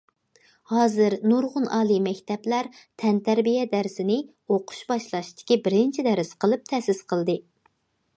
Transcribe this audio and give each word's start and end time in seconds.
ھازىر 0.69 1.15
نۇرغۇن 1.31 1.67
ئالىي 1.79 1.99
مەكتەپلەر 2.05 2.69
تەنتەربىيە 3.03 3.65
دەرسىنى« 3.73 4.15
ئوقۇش 4.55 4.81
باشلاشتىكى 4.93 5.59
بىرىنچى 5.69 6.07
دەرس» 6.09 6.33
قىلىپ 6.45 6.65
تەسىس 6.73 7.03
قىلدى. 7.15 7.37